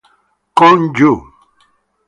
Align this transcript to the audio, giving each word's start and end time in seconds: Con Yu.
Con 0.59 0.77
Yu. 0.97 1.11